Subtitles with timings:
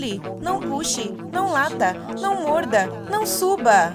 [0.00, 3.92] pule, não puxe, não lata, não morda, não suba.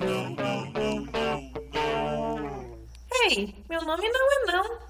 [3.23, 4.85] Ei, meu nome não é não.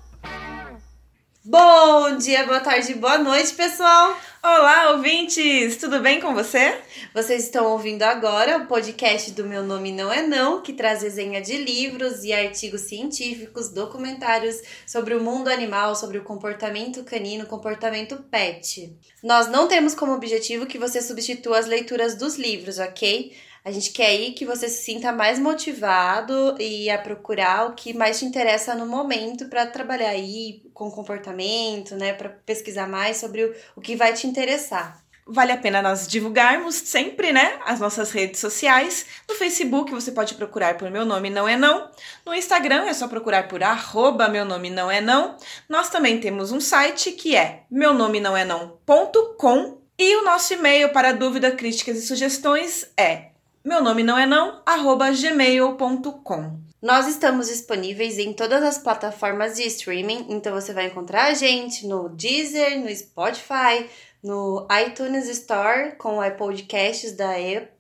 [1.46, 4.18] Bom dia, boa tarde, boa noite, pessoal!
[4.48, 5.76] Olá, ouvintes!
[5.78, 6.80] Tudo bem com você?
[7.16, 11.42] Vocês estão ouvindo agora o podcast do Meu Nome Não É Não, que traz resenha
[11.42, 18.18] de livros e artigos científicos, documentários sobre o mundo animal, sobre o comportamento canino, comportamento
[18.30, 18.96] pet.
[19.24, 23.36] Nós não temos como objetivo que você substitua as leituras dos livros, ok?
[23.66, 27.96] A gente quer aí que você se sinta mais motivado e a procurar o que
[27.96, 32.14] mais te interessa no momento para trabalhar aí com comportamento, né?
[32.14, 35.04] Para pesquisar mais sobre o, o que vai te interessar.
[35.26, 39.08] Vale a pena nós divulgarmos sempre, né, as nossas redes sociais.
[39.28, 41.90] No Facebook você pode procurar por Meu Nome Não É Não.
[42.24, 45.38] No Instagram é só procurar por arroba Meu Nome Não É Não.
[45.68, 50.54] Nós também temos um site que é meu nome não é não.com e o nosso
[50.54, 53.35] e-mail para dúvidas, críticas e sugestões é
[53.66, 56.60] meu nome não é não, arroba gmail.com.
[56.80, 61.88] Nós estamos disponíveis em todas as plataformas de streaming, então você vai encontrar a gente
[61.88, 63.90] no Deezer, no Spotify,
[64.24, 67.34] no iTunes Store com o Podcasts da,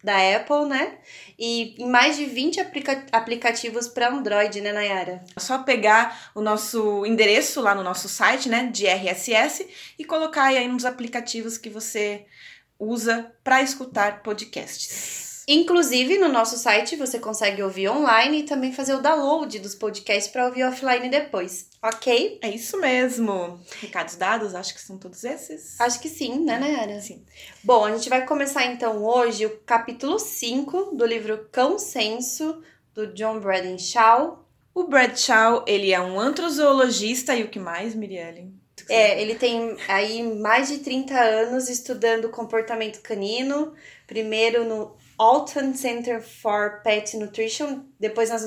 [0.03, 0.97] da Apple, né?
[1.37, 5.23] E em mais de 20 aplica aplicativos para Android, né, Nayara?
[5.35, 9.67] É só pegar o nosso endereço lá no nosso site, né, de RSS,
[9.99, 12.25] e colocar aí nos aplicativos que você
[12.79, 15.34] usa para escutar podcasts.
[15.47, 20.31] Inclusive, no nosso site você consegue ouvir online e também fazer o download dos podcasts
[20.31, 22.39] para ouvir offline depois, ok?
[22.41, 23.59] É isso mesmo.
[23.79, 25.79] Recados dados, acho que são todos esses.
[25.79, 26.99] Acho que sim, né, Nayara?
[26.99, 27.23] Sim.
[27.63, 33.39] Bom, a gente vai começar então hoje o capítulo 5 do livro Consenso, do John
[33.39, 34.43] Bradshaw.
[34.73, 38.51] O Bradshaw, ele é um antrozoologista e o que mais, Mirielle?
[38.89, 43.73] É, ele tem aí mais de 30 anos estudando comportamento canino,
[44.05, 48.43] primeiro no Alton Center for Pet Nutrition, depois nas,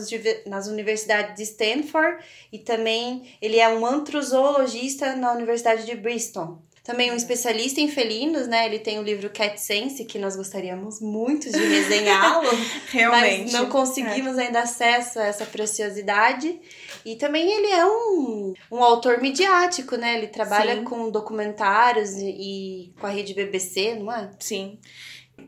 [0.47, 2.23] nas universidades de Stanford
[2.53, 6.63] e também ele é um antrozoologista na Universidade de Bristol.
[6.89, 8.65] Também um especialista em felinos, né?
[8.65, 12.49] Ele tem o livro Cat Sense, que nós gostaríamos muito de resenhá-lo.
[12.89, 13.43] Realmente.
[13.43, 14.47] Mas não conseguimos é.
[14.47, 16.59] ainda acesso a essa preciosidade.
[17.05, 20.17] E também ele é um, um autor midiático, né?
[20.17, 20.85] Ele trabalha Sim.
[20.85, 24.31] com documentários e, e com a rede BBC, não é?
[24.41, 24.79] Sim.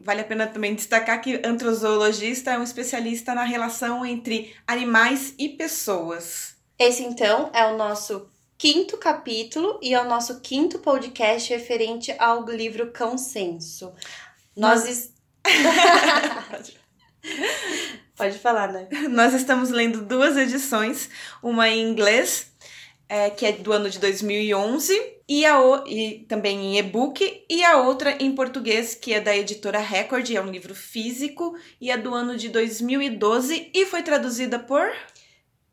[0.01, 5.49] Vale a pena também destacar que antrozoologista é um especialista na relação entre animais e
[5.49, 6.55] pessoas.
[6.79, 12.45] Esse então é o nosso quinto capítulo e é o nosso quinto podcast referente ao
[12.45, 13.93] livro Consenso.
[14.57, 14.85] Nós.
[14.85, 15.13] Nós...
[18.17, 18.87] Pode falar, né?
[19.09, 21.09] Nós estamos lendo duas edições,
[21.43, 22.50] uma em inglês,
[23.11, 24.97] é, que é do ano de 2011,
[25.29, 29.81] e, a, e também em e-book, e a outra em português, que é da editora
[29.81, 34.89] Record, é um livro físico, e é do ano de 2012 e foi traduzida por.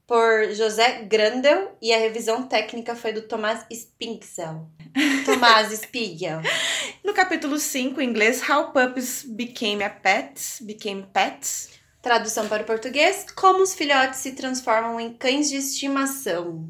[0.08, 4.68] Por José Grandel e a revisão técnica foi do Tomás Spinksel.
[5.24, 6.42] Tomás Spiegel.
[7.04, 11.70] No capítulo 5, em inglês, How Puppies Became a Pets, Became Pets.
[12.02, 16.70] Tradução para o português: Como os filhotes se transformam em cães de estimação.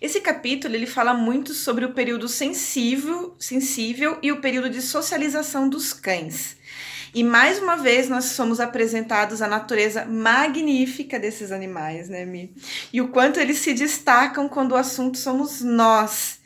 [0.00, 5.68] Esse capítulo ele fala muito sobre o período sensível, sensível e o período de socialização
[5.68, 6.56] dos cães.
[7.14, 12.52] E mais uma vez nós somos apresentados à natureza magnífica desses animais, né, Mi?
[12.92, 16.40] E o quanto eles se destacam quando o assunto somos nós.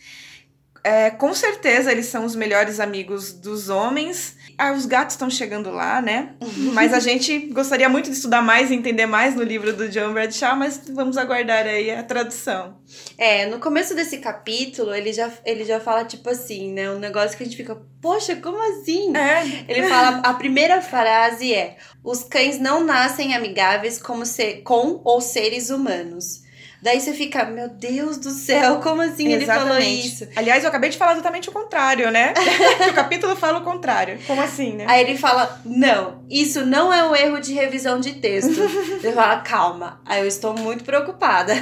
[0.88, 4.38] É, com certeza eles são os melhores amigos dos homens.
[4.56, 6.31] Ah, os gatos estão chegando lá, né?
[6.72, 10.15] Mas a gente gostaria muito de estudar mais e entender mais no livro do John
[10.15, 12.78] Bradshaw, mas vamos aguardar aí a tradução.
[13.19, 16.91] É, no começo desse capítulo, ele já, ele já fala, tipo assim, né?
[16.91, 19.15] Um negócio que a gente fica, poxa, como assim?
[19.15, 19.65] É.
[19.69, 25.21] Ele fala, a primeira frase é: os cães não nascem amigáveis como ser, com ou
[25.21, 26.47] seres humanos
[26.81, 29.34] Daí você fica, meu Deus do céu, como assim Exatamente.
[29.34, 30.28] ele falou isso?
[30.37, 32.33] Aliás, eu acabei de falar exatamente o contrário, né?
[32.89, 34.19] o capítulo fala o contrário.
[34.27, 34.84] Como assim, né?
[34.89, 38.60] Aí ele fala, não, isso não é um erro de revisão de texto.
[39.03, 41.53] ele fala, calma, aí eu estou muito preocupada.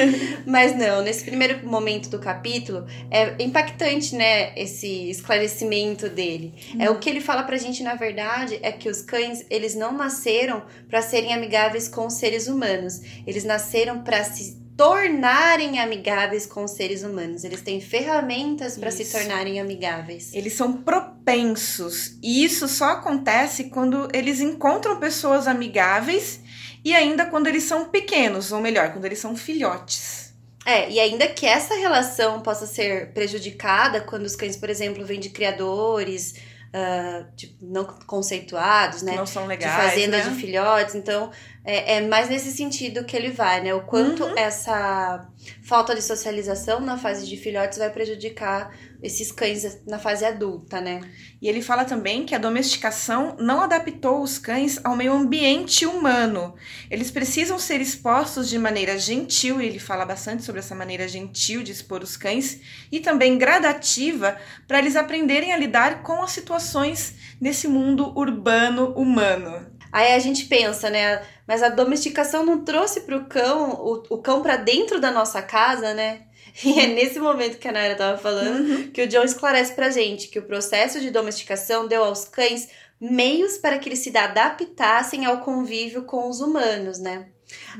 [0.46, 6.54] Mas não, nesse primeiro momento do capítulo, é impactante, né, esse esclarecimento dele.
[6.74, 6.82] Hum.
[6.82, 9.92] É o que ele fala pra gente, na verdade, é que os cães, eles não
[9.92, 13.00] nasceram para serem amigáveis com os seres humanos.
[13.26, 17.44] Eles nasceram para se tornarem amigáveis com os seres humanos.
[17.44, 20.34] Eles têm ferramentas para se tornarem amigáveis.
[20.34, 22.18] Eles são propensos.
[22.22, 26.40] E isso só acontece quando eles encontram pessoas amigáveis
[26.84, 30.34] e ainda quando eles são pequenos, ou melhor, quando eles são filhotes.
[30.64, 35.20] É, e ainda que essa relação possa ser prejudicada quando os cães, por exemplo, vêm
[35.20, 36.34] de criadores
[36.76, 37.26] uh,
[37.60, 39.14] não conceituados, né?
[39.14, 39.74] Não são legais.
[39.74, 40.24] De fazenda né?
[40.24, 40.94] de filhotes.
[40.94, 41.30] Então,
[41.66, 43.74] é, é, mais nesse sentido que ele vai, né?
[43.74, 44.38] O quanto Uhum.
[44.38, 45.28] essa
[45.64, 48.72] falta de socialização na fase de filhotes vai prejudicar
[49.02, 51.00] esses cães na fase adulta, né?
[51.42, 56.54] E ele fala também que a domesticação não adaptou os cães ao meio ambiente humano.
[56.88, 61.64] Eles precisam ser expostos de maneira gentil, e ele fala bastante sobre essa maneira gentil
[61.64, 62.60] de expor os cães,
[62.92, 64.38] e também gradativa,
[64.68, 69.75] para eles aprenderem a lidar com as situações nesse mundo urbano humano.
[69.96, 71.22] Aí a gente pensa, né?
[71.46, 75.94] Mas a domesticação não trouxe pro cão, o, o cão para dentro da nossa casa,
[75.94, 76.22] né?
[76.64, 80.28] E é nesse momento que a Naira tava falando que o John esclarece pra gente
[80.28, 82.68] que o processo de domesticação deu aos cães
[83.00, 87.28] meios para que eles se adaptassem ao convívio com os humanos, né?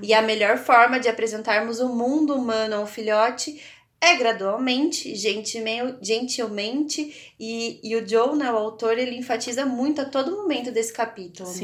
[0.03, 3.61] E a melhor forma de apresentarmos o mundo humano ao filhote
[4.01, 10.05] é gradualmente, gentilme- gentilmente, e, e o Joe, né, o autor, ele enfatiza muito a
[10.05, 11.49] todo momento desse capítulo.
[11.49, 11.55] né?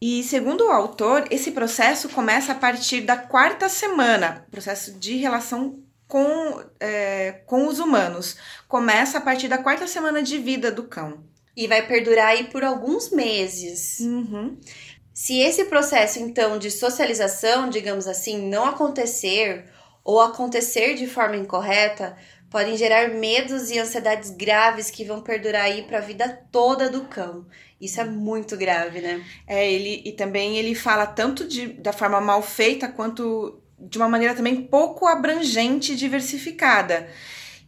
[0.00, 5.82] E segundo o autor, esse processo começa a partir da quarta semana, processo de relação
[6.06, 8.36] com, é, com os humanos.
[8.68, 11.24] Começa a partir da quarta semana de vida do cão.
[11.56, 13.98] E vai perdurar aí por alguns meses.
[13.98, 14.56] Uhum.
[15.12, 19.64] Se esse processo, então, de socialização, digamos assim, não acontecer
[20.04, 22.16] ou acontecer de forma incorreta,
[22.48, 27.02] podem gerar medos e ansiedades graves que vão perdurar aí para a vida toda do
[27.06, 27.46] cão.
[27.80, 29.24] Isso é muito grave, né?
[29.46, 34.08] É, ele, e também ele fala tanto de, da forma mal feita quanto de uma
[34.08, 37.08] maneira também pouco abrangente e diversificada.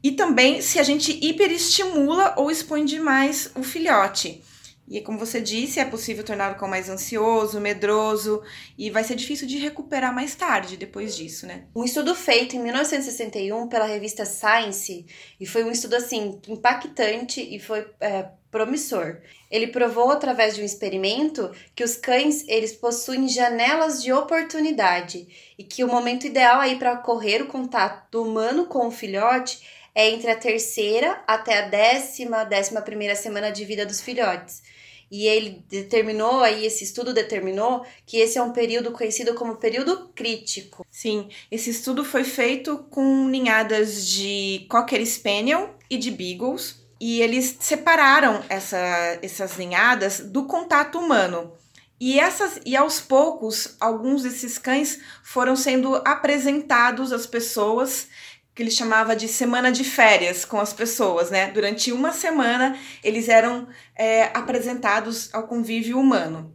[0.03, 4.43] E também se a gente hiperestimula ou expõe demais o filhote.
[4.89, 8.43] E como você disse, é possível tornar o cão mais ansioso, medroso,
[8.77, 11.67] e vai ser difícil de recuperar mais tarde, depois disso, né?
[11.77, 15.07] Um estudo feito em 1961 pela revista Science,
[15.39, 19.19] e foi um estudo assim impactante e foi é, promissor.
[19.51, 25.27] Ele provou através de um experimento que os cães eles possuem janelas de oportunidade
[25.59, 29.61] e que o momento ideal aí para ocorrer o contato do humano com o filhote
[29.95, 34.63] é entre a terceira até a décima, décima primeira semana de vida dos filhotes.
[35.11, 40.09] E ele determinou aí, esse estudo determinou que esse é um período conhecido como período
[40.15, 40.87] crítico.
[40.89, 47.57] Sim, esse estudo foi feito com ninhadas de Cocker Spaniel e de Beagles, e eles
[47.59, 48.79] separaram essa,
[49.23, 51.53] essas ninhadas do contato humano.
[51.99, 58.09] E, essas, e aos poucos, alguns desses cães foram sendo apresentados às pessoas,
[58.55, 61.51] que ele chamava de semana de férias com as pessoas, né?
[61.51, 66.55] Durante uma semana, eles eram é, apresentados ao convívio humano.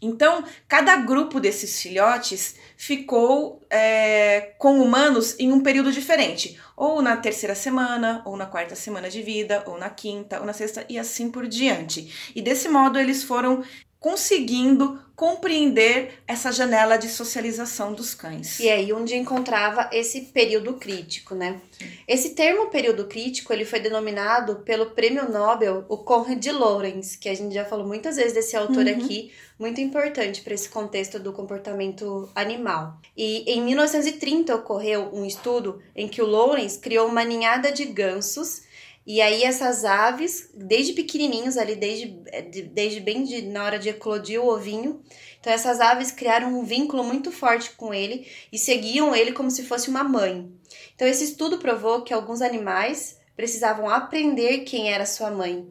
[0.00, 7.16] Então, cada grupo desses filhotes ficou é, com humanos em um período diferente, ou na
[7.16, 10.98] terceira semana, ou na quarta semana de vida, ou na quinta, ou na sexta, e
[10.98, 12.32] assim por diante.
[12.34, 13.62] E desse modo eles foram
[14.04, 18.60] conseguindo compreender essa janela de socialização dos cães.
[18.60, 21.58] E aí onde encontrava esse período crítico, né?
[22.06, 27.34] Esse termo período crítico, ele foi denominado pelo prêmio Nobel, o Conrad Lorenz, que a
[27.34, 28.92] gente já falou muitas vezes desse autor Uhum.
[28.92, 32.98] aqui, muito importante para esse contexto do comportamento animal.
[33.16, 38.63] E em 1930 ocorreu um estudo em que o Lorenz criou uma ninhada de gansos
[39.06, 42.06] e aí essas aves, desde pequenininhos ali, desde,
[42.50, 45.02] de- desde bem de, na hora de eclodir o ovinho,
[45.40, 49.64] então essas aves criaram um vínculo muito forte com ele e seguiam ele como se
[49.64, 50.50] fosse uma mãe.
[50.94, 55.66] Então esse estudo provou que alguns animais precisavam aprender quem era sua mãe.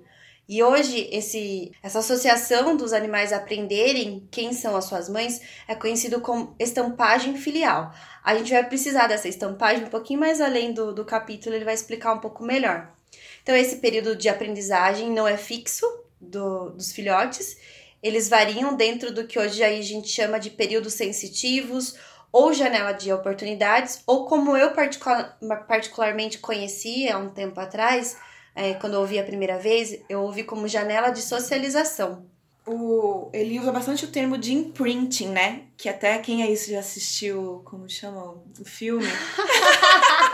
[0.47, 6.19] E hoje esse, essa associação dos animais aprenderem quem são as suas mães é conhecido
[6.21, 7.91] como estampagem filial.
[8.23, 11.73] A gente vai precisar dessa estampagem um pouquinho mais além do, do capítulo, ele vai
[11.73, 12.93] explicar um pouco melhor.
[13.41, 15.85] Então, esse período de aprendizagem não é fixo
[16.19, 17.57] do, dos filhotes,
[18.01, 21.95] eles variam dentro do que hoje aí a gente chama de períodos sensitivos
[22.31, 28.17] ou janela de oportunidades, ou como eu particular, particularmente conheci há um tempo atrás,
[28.55, 32.25] é, quando eu ouvi a primeira vez, eu ouvi como janela de socialização.
[32.65, 35.63] O, ele usa bastante o termo de imprinting, né?
[35.77, 39.05] Que até quem aí já assistiu, como chama o filme?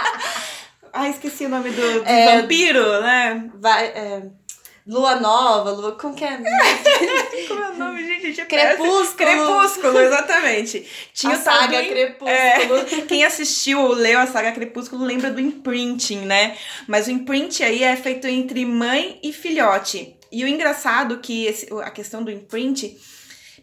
[0.94, 3.50] ah, esqueci o nome do, do É, vampiro, né?
[3.56, 4.24] Vai, é,
[4.88, 5.92] lua nova, lua.
[5.94, 6.38] Como que é?
[7.48, 8.46] Como é o nome, gente?
[8.46, 9.16] Crepúsculo.
[9.16, 10.86] Crepúsculo, exatamente.
[11.14, 12.30] Tinha a saga do- Crepúsculo.
[12.30, 16.58] É, quem assistiu ou leu a saga Crepúsculo lembra do imprinting, né?
[16.88, 20.16] Mas o imprint aí é feito entre mãe e filhote.
[20.32, 22.96] E o engraçado que esse- a questão do imprint,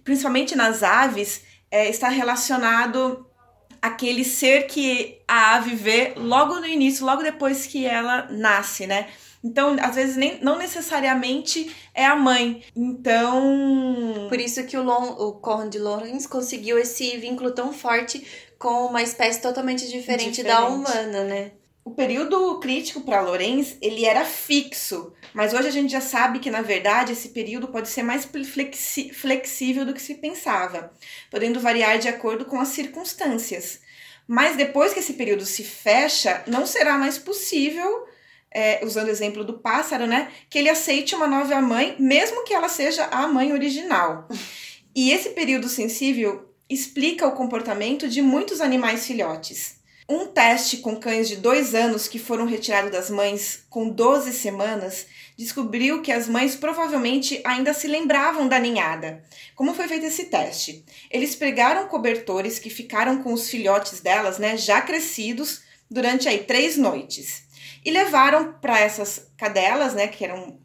[0.04, 3.26] principalmente nas aves, é, está relacionado
[3.80, 9.08] aquele ser que a ave vê logo no início, logo depois que ela nasce, né?
[9.42, 12.64] Então, às vezes, nem, não necessariamente é a mãe.
[12.74, 14.26] Então.
[14.28, 18.26] Por isso que o, Lon, o Conde Lawrence conseguiu esse vínculo tão forte
[18.58, 20.42] com uma espécie totalmente diferente, diferente.
[20.42, 21.52] da humana, né?
[21.86, 26.50] O período crítico para Lorenz, ele era fixo, mas hoje a gente já sabe que
[26.50, 30.92] na verdade esse período pode ser mais flexi flexível do que se pensava,
[31.30, 33.78] podendo variar de acordo com as circunstâncias.
[34.26, 38.04] Mas depois que esse período se fecha, não será mais possível,
[38.52, 42.52] é, usando o exemplo do pássaro, né, que ele aceite uma nova mãe, mesmo que
[42.52, 44.26] ela seja a mãe original.
[44.92, 49.75] E esse período sensível explica o comportamento de muitos animais filhotes.
[50.08, 55.06] Um teste com cães de dois anos que foram retirados das mães com 12 semanas
[55.36, 59.24] descobriu que as mães provavelmente ainda se lembravam da ninhada.
[59.54, 60.84] Como foi feito esse teste?
[61.10, 66.76] Eles pregaram cobertores que ficaram com os filhotes delas, né, já crescidos, durante aí três
[66.76, 67.44] noites.
[67.84, 70.58] E levaram para essas cadelas, né, que eram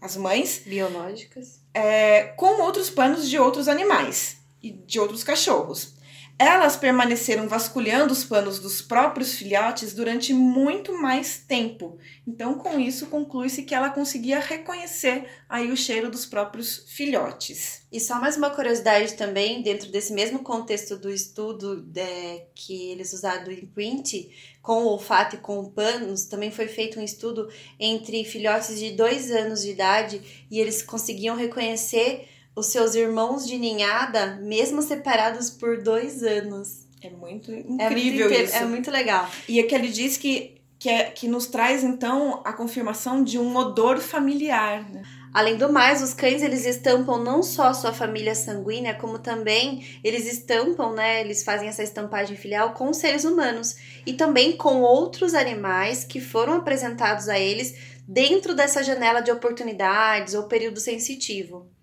[0.00, 5.95] as mães biológicas, é, com outros panos de outros animais e de outros cachorros.
[6.38, 11.98] Elas permaneceram vasculhando os panos dos próprios filhotes durante muito mais tempo.
[12.26, 17.86] Então, com isso, conclui-se que ela conseguia reconhecer aí o cheiro dos próprios filhotes.
[17.90, 22.90] E só mais uma curiosidade também, dentro desse mesmo contexto do estudo de, é, que
[22.90, 27.48] eles usaram do imprint, com o olfato e com panos, também foi feito um estudo
[27.80, 33.58] entre filhotes de dois anos de idade e eles conseguiam reconhecer os seus irmãos de
[33.58, 36.86] ninhada, mesmo separados por dois anos.
[37.02, 38.56] É muito incrível é muito, isso.
[38.56, 39.28] É muito legal.
[39.46, 43.38] E é que ele diz que, que, é, que nos traz, então, a confirmação de
[43.38, 45.02] um odor familiar, né?
[45.34, 50.26] Além do mais, os cães eles estampam não só sua família sanguínea, como também eles
[50.26, 51.20] estampam, né?
[51.20, 56.54] Eles fazem essa estampagem filial com seres humanos e também com outros animais que foram
[56.54, 57.74] apresentados a eles
[58.08, 61.75] dentro dessa janela de oportunidades ou período sensitivo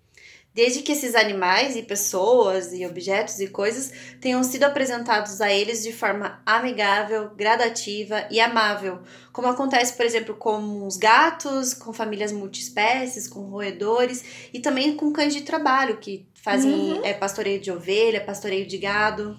[0.54, 5.82] desde que esses animais e pessoas e objetos e coisas tenham sido apresentados a eles
[5.82, 9.00] de forma amigável, gradativa e amável,
[9.32, 15.12] como acontece, por exemplo, com os gatos, com famílias multiespécies, com roedores e também com
[15.12, 17.04] cães de trabalho que fazem uhum.
[17.04, 19.36] é, pastoreio de ovelha, pastoreio de gado.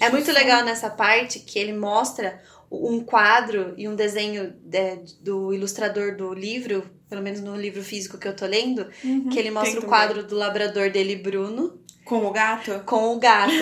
[0.00, 5.52] É muito legal nessa parte que ele mostra um quadro e um desenho de, do
[5.52, 9.52] ilustrador do livro pelo menos no livro físico que eu tô lendo, uhum, que ele
[9.52, 11.78] mostra o quadro do labrador dele, Bruno.
[12.04, 12.82] Com o gato?
[12.84, 13.52] Com o gato.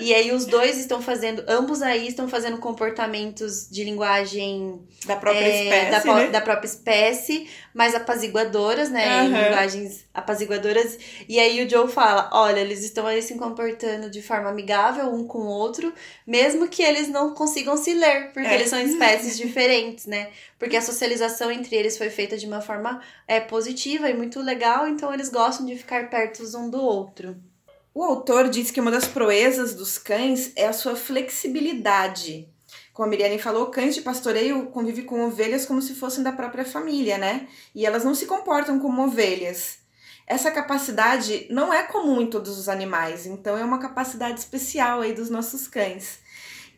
[0.00, 5.44] e aí os dois estão fazendo, ambos aí estão fazendo comportamentos de linguagem da própria
[5.44, 6.26] é, espécie, da, né?
[6.28, 9.22] da, própria espécie, mas apaziguadoras, né?
[9.22, 9.28] Uhum.
[9.28, 10.98] Linguagens apaziguadoras.
[11.28, 15.24] E aí o Joe fala: olha, eles estão aí se comportando de forma amigável um
[15.24, 15.92] com o outro,
[16.26, 18.54] mesmo que eles não consigam se ler, porque é.
[18.54, 20.30] eles são espécies diferentes, né?
[20.58, 24.88] Porque a socialização entre eles foi feita de uma forma é, positiva e muito legal,
[24.88, 27.36] então eles gostam de ficar perto um do outro.
[27.96, 32.48] O autor diz que uma das proezas dos cães é a sua flexibilidade.
[32.92, 36.64] Como a Miriane falou, cães de pastoreio convivem com ovelhas como se fossem da própria
[36.64, 37.46] família, né?
[37.72, 39.78] E elas não se comportam como ovelhas.
[40.26, 45.12] Essa capacidade não é comum em todos os animais, então é uma capacidade especial aí
[45.12, 46.18] dos nossos cães.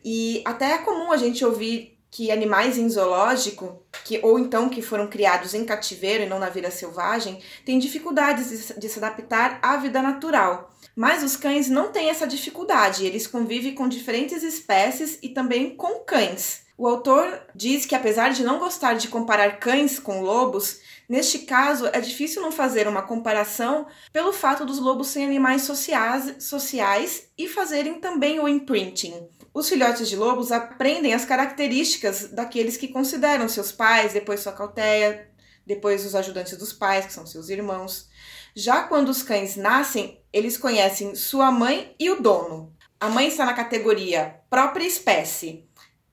[0.05, 4.83] E até é comum a gente ouvir que animais em zoológico, que, ou então que
[4.83, 9.57] foram criados em cativeiro e não na vida selvagem, têm dificuldades de, de se adaptar
[9.63, 10.76] à vida natural.
[10.97, 15.99] Mas os cães não têm essa dificuldade, eles convivem com diferentes espécies e também com
[15.99, 16.65] cães.
[16.75, 21.85] O autor diz que, apesar de não gostar de comparar cães com lobos, neste caso
[21.85, 27.47] é difícil não fazer uma comparação pelo fato dos lobos serem animais sociais, sociais e
[27.47, 29.29] fazerem também o imprinting.
[29.53, 35.29] Os filhotes de lobos aprendem as características daqueles que consideram seus pais, depois sua cauteia,
[35.63, 38.09] depois os ajudantes dos pais, que são seus irmãos.
[38.59, 42.73] Já quando os cães nascem, eles conhecem sua mãe e o dono.
[42.99, 45.63] A mãe está na categoria própria espécie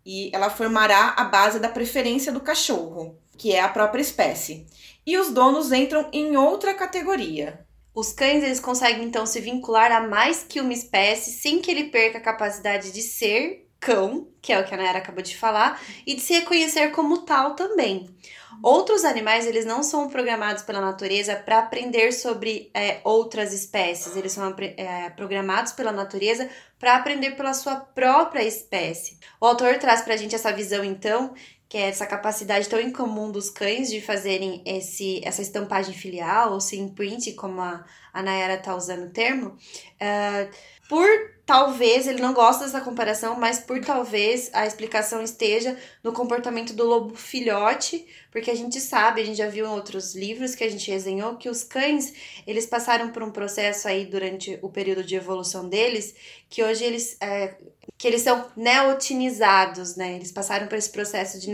[0.05, 4.67] e ela formará a base da preferência do cachorro, que é a própria espécie.
[5.07, 7.67] E os donos entram em outra categoria.
[7.95, 11.85] Os cães eles conseguem então se vincular a mais que uma espécie sem que ele
[11.85, 15.81] perca a capacidade de ser cão, que é o que a Nayara acabou de falar,
[16.07, 18.15] e de se reconhecer como tal também.
[18.63, 24.17] Outros animais, eles não são programados pela natureza para aprender sobre é, outras espécies.
[24.17, 29.19] Eles são é, programados pela natureza para aprender pela sua própria espécie.
[29.41, 31.35] O autor traz para a gente essa visão, então,
[31.69, 36.61] que é essa capacidade tão incomum dos cães de fazerem esse, essa estampagem filial, ou
[36.61, 40.55] se imprint, como a, a Nayara está usando o termo, uh,
[40.89, 46.73] por talvez, ele não gosta dessa comparação, mas por talvez a explicação esteja no comportamento
[46.73, 50.65] do lobo filhote, porque a gente sabe, a gente já viu em outros livros que
[50.65, 52.15] a gente resenhou, que os cães,
[52.47, 56.15] eles passaram por um processo aí durante o período de evolução deles,
[56.49, 57.57] que hoje eles, é,
[57.99, 60.15] que eles são neotinizados, né?
[60.15, 61.51] Eles passaram por esse processo de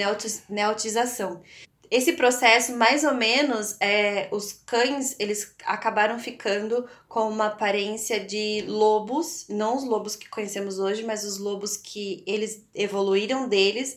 [0.49, 1.43] neotização.
[1.91, 8.65] Esse processo, mais ou menos, é, os cães, eles acabaram ficando com uma aparência de
[8.69, 13.97] lobos, não os lobos que conhecemos hoje, mas os lobos que eles evoluíram deles,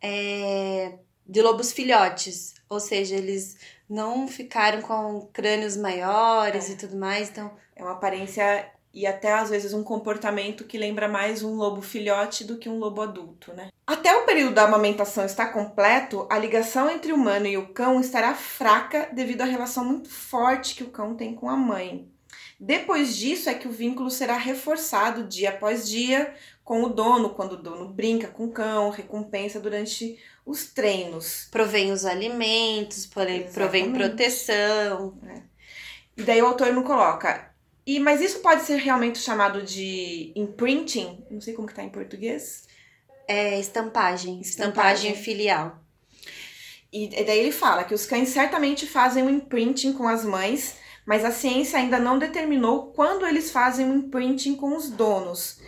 [0.00, 3.56] é, de lobos filhotes, ou seja, eles
[3.88, 6.72] não ficaram com crânios maiores é.
[6.72, 7.50] e tudo mais, então...
[7.74, 12.44] É uma aparência e até às vezes um comportamento que lembra mais um lobo filhote
[12.44, 13.70] do que um lobo adulto, né?
[13.86, 18.00] Até o período da amamentação estar completo, a ligação entre o humano e o cão
[18.00, 22.08] estará fraca devido à relação muito forte que o cão tem com a mãe.
[22.60, 26.32] Depois disso é que o vínculo será reforçado dia após dia
[26.62, 31.48] com o dono, quando o dono brinca com o cão, recompensa durante os treinos.
[31.50, 35.18] Provém os alimentos, provém proteção.
[35.26, 35.42] É.
[36.16, 37.51] E daí o autor não coloca
[37.86, 41.24] e, mas isso pode ser realmente chamado de imprinting?
[41.30, 42.68] Não sei como que tá em português.
[43.26, 45.82] É estampagem, estampagem, estampagem filial.
[46.92, 50.76] E daí ele fala que os cães certamente fazem o um imprinting com as mães,
[51.06, 55.58] mas a ciência ainda não determinou quando eles fazem o um imprinting com os donos.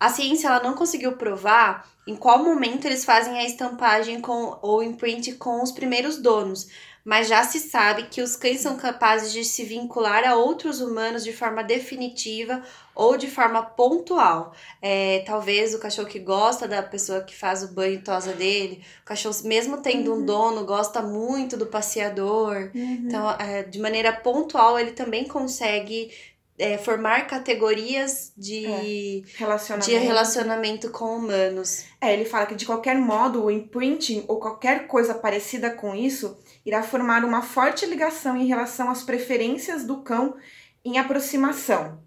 [0.00, 4.82] A ciência ela não conseguiu provar em qual momento eles fazem a estampagem com ou
[4.82, 6.68] imprint com os primeiros donos,
[7.04, 11.24] mas já se sabe que os cães são capazes de se vincular a outros humanos
[11.24, 12.62] de forma definitiva
[12.94, 14.52] ou de forma pontual.
[14.80, 18.84] É, talvez o cachorro que gosta da pessoa que faz o banho e tosa dele,
[19.02, 20.18] o cachorro, mesmo tendo uhum.
[20.18, 22.70] um dono, gosta muito do passeador.
[22.74, 23.04] Uhum.
[23.06, 26.10] Então, é, de maneira pontual, ele também consegue
[26.58, 29.90] é, formar categorias de, é, relacionamento.
[29.90, 31.84] de relacionamento com humanos.
[32.00, 36.36] É, ele fala que de qualquer modo o imprinting ou qualquer coisa parecida com isso
[36.64, 40.36] irá formar uma forte ligação em relação às preferências do cão
[40.84, 42.02] em aproximação.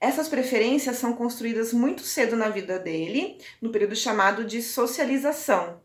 [0.00, 5.80] Essas preferências são construídas muito cedo na vida dele, no período chamado de socialização.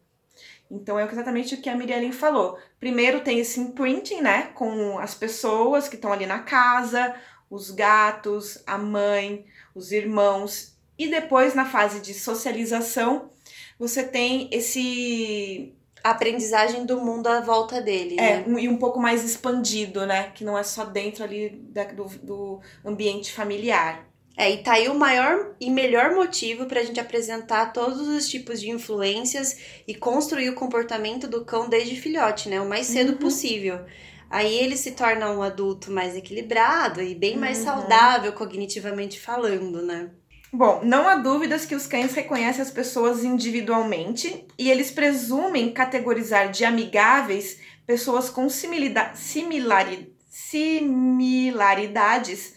[0.70, 2.60] Então é exatamente o que a Miriam falou.
[2.80, 7.16] Primeiro tem esse imprinting, né, com as pessoas que estão ali na casa,
[7.50, 13.32] os gatos, a mãe, os irmãos, e depois na fase de socialização,
[13.80, 18.16] você tem esse aprendizagem do mundo à volta dele.
[18.20, 18.62] É, né?
[18.62, 20.32] e um pouco mais expandido, né?
[20.34, 24.08] Que não é só dentro ali da, do, do ambiente familiar.
[24.38, 28.30] É, e tá aí o maior e melhor motivo para a gente apresentar todos os
[28.30, 32.62] tipos de influências e construir o comportamento do cão desde filhote, né?
[32.62, 33.18] O mais cedo uhum.
[33.18, 33.82] possível.
[34.30, 37.66] Aí ele se torna um adulto mais equilibrado e bem mais uhum.
[37.66, 40.10] saudável cognitivamente falando, né?
[40.52, 46.50] Bom, não há dúvidas que os cães reconhecem as pessoas individualmente e eles presumem categorizar
[46.50, 52.56] de amigáveis pessoas com similari similaridades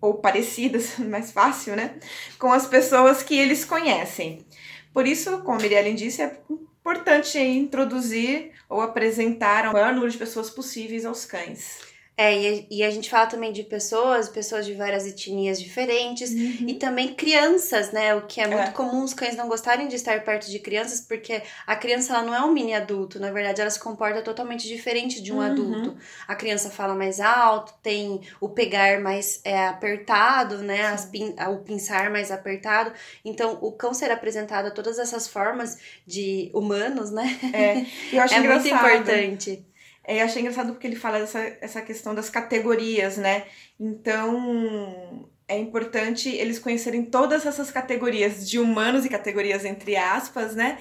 [0.00, 1.98] ou parecidas, mais fácil, né?
[2.38, 4.44] Com as pessoas que eles conhecem.
[4.92, 10.18] Por isso, como a Miriam disse, é importante introduzir ou apresentar o maior número de
[10.18, 11.85] pessoas possíveis aos cães.
[12.18, 16.66] É, e, e, a gente fala também de pessoas, pessoas de várias etnias diferentes uhum.
[16.66, 18.14] e também crianças, né?
[18.14, 18.72] O que é muito é.
[18.72, 22.34] comum os cães não gostarem de estar perto de crianças, porque a criança ela não
[22.34, 25.42] é um mini adulto, na verdade ela se comporta totalmente diferente de um uhum.
[25.42, 25.96] adulto.
[26.26, 30.86] A criança fala mais alto, tem o pegar mais é, apertado, né?
[30.86, 31.10] As
[31.50, 32.94] o pinçar mais apertado.
[33.26, 35.76] Então o cão ser apresentado a todas essas formas
[36.06, 37.38] de humanos, né?
[37.52, 39.66] É, eu acho é muito importante.
[40.06, 43.46] É, achei engraçado porque ele fala dessa essa questão das categorias, né?
[43.78, 50.78] Então, é importante eles conhecerem todas essas categorias de humanos e categorias entre aspas, né?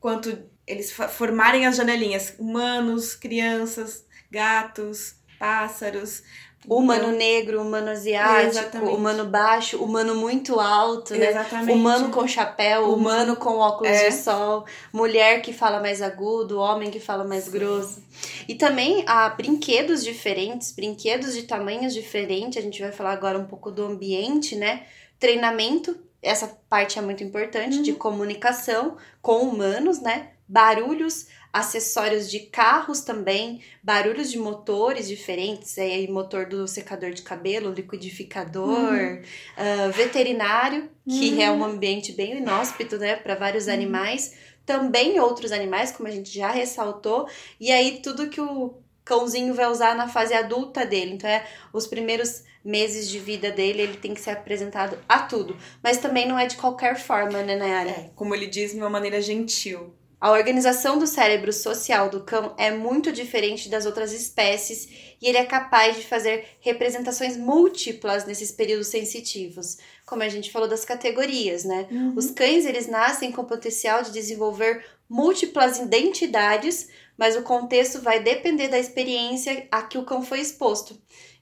[0.00, 6.24] Quanto eles formarem as janelinhas, humanos, crianças, gatos, pássaros,
[6.66, 11.30] Humano então, negro, humano asiático, humano baixo, humano muito alto, né?
[11.30, 11.72] Exatamente.
[11.72, 14.08] Humano com chapéu, humano com óculos é.
[14.08, 17.50] de sol, mulher que fala mais agudo, homem que fala mais Sim.
[17.50, 18.02] grosso.
[18.48, 22.58] E também há brinquedos diferentes, brinquedos de tamanhos diferentes.
[22.58, 24.84] A gente vai falar agora um pouco do ambiente, né?
[25.18, 27.82] Treinamento, essa parte é muito importante, uhum.
[27.82, 30.30] de comunicação com humanos, né?
[30.46, 37.72] Barulhos, acessórios de carros também, barulhos de motores diferentes, aí motor do secador de cabelo,
[37.72, 39.22] liquidificador, uhum.
[39.22, 41.40] uh, veterinário, que uhum.
[41.40, 43.72] é um ambiente bem inóspito, né, para vários uhum.
[43.72, 44.34] animais,
[44.66, 47.28] também outros animais, como a gente já ressaltou,
[47.60, 51.12] e aí tudo que o cãozinho vai usar na fase adulta dele.
[51.12, 55.56] Então, é os primeiros meses de vida dele, ele tem que ser apresentado a tudo.
[55.82, 57.90] Mas também não é de qualquer forma, né, Nayara?
[57.90, 59.94] É, como ele diz, de uma maneira gentil.
[60.24, 64.88] A organização do cérebro social do cão é muito diferente das outras espécies
[65.20, 70.66] e ele é capaz de fazer representações múltiplas nesses períodos sensitivos, como a gente falou
[70.66, 71.86] das categorias, né?
[71.90, 72.14] Uhum.
[72.16, 78.18] Os cães eles nascem com o potencial de desenvolver múltiplas identidades, mas o contexto vai
[78.18, 80.98] depender da experiência a que o cão foi exposto.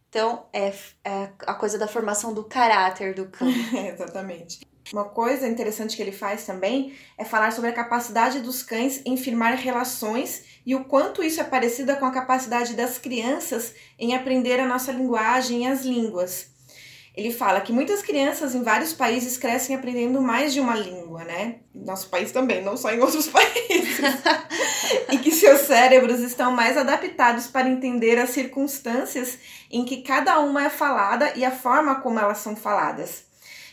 [0.08, 3.46] Então, é, é a coisa da formação do caráter do cão.
[3.94, 4.71] exatamente.
[4.92, 9.16] Uma coisa interessante que ele faz também é falar sobre a capacidade dos cães em
[9.16, 14.58] firmar relações e o quanto isso é parecido com a capacidade das crianças em aprender
[14.58, 16.52] a nossa linguagem e as línguas.
[17.14, 21.56] Ele fala que muitas crianças em vários países crescem aprendendo mais de uma língua, né?
[21.74, 23.98] Nosso país também, não só em outros países.
[25.10, 29.38] e que seus cérebros estão mais adaptados para entender as circunstâncias
[29.70, 33.30] em que cada uma é falada e a forma como elas são faladas.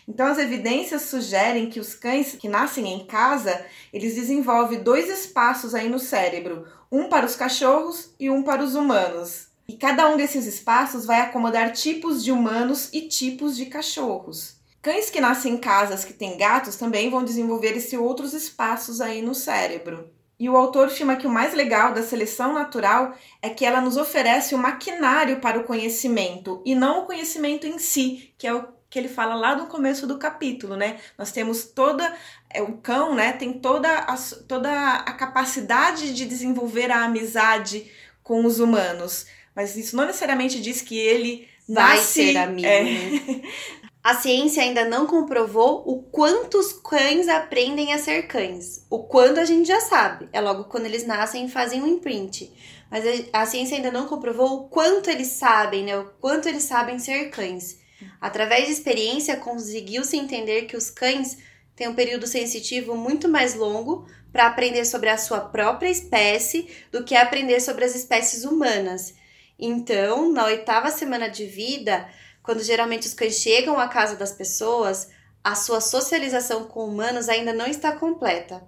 [0.09, 5.75] Então, as evidências sugerem que os cães que nascem em casa, eles desenvolvem dois espaços
[5.75, 9.49] aí no cérebro, um para os cachorros e um para os humanos.
[9.67, 14.55] E cada um desses espaços vai acomodar tipos de humanos e tipos de cachorros.
[14.81, 19.21] Cães que nascem em casas que têm gatos também vão desenvolver esses outros espaços aí
[19.21, 20.09] no cérebro.
[20.39, 23.95] E o autor afirma que o mais legal da seleção natural é que ela nos
[23.95, 28.78] oferece o maquinário para o conhecimento e não o conhecimento em si, que é o
[28.89, 30.99] que ele fala lá no começo do capítulo, né?
[31.17, 32.11] Nós temos toda
[32.49, 33.33] é, o cão, né?
[33.33, 34.15] Tem toda a,
[34.47, 37.89] toda a capacidade de desenvolver a amizade
[38.23, 42.67] com os humanos, mas isso não necessariamente diz que ele vai nasce, ser amigo.
[42.67, 42.83] É.
[42.83, 43.41] Né?
[44.01, 48.85] A ciência ainda não comprovou o quanto os cães aprendem a ser cães.
[48.89, 52.49] O quando a gente já sabe, é logo quando eles nascem e fazem um imprint.
[52.89, 55.97] Mas a, a ciência ainda não comprovou o quanto eles sabem, né?
[55.97, 57.77] O quanto eles sabem ser cães.
[58.19, 61.37] Através de experiência, conseguiu-se entender que os cães
[61.75, 67.03] têm um período sensitivo muito mais longo para aprender sobre a sua própria espécie do
[67.03, 69.13] que aprender sobre as espécies humanas.
[69.57, 72.09] Então, na oitava semana de vida,
[72.43, 75.09] quando geralmente os cães chegam à casa das pessoas,
[75.43, 78.61] a sua socialização com humanos ainda não está completa.